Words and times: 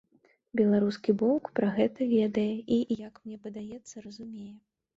Беларускі 0.61 1.11
бок 1.23 1.43
пра 1.59 1.69
гэта 1.77 2.09
ведае 2.15 2.47
і, 2.79 2.81
як 3.07 3.23
мне 3.29 3.37
падаецца, 3.47 3.95
разумее. 4.11 4.51